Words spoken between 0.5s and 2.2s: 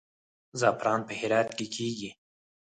زعفران په هرات کې کیږي